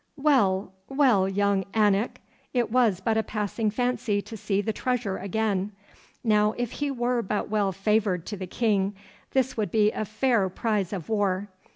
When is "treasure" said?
4.73-5.17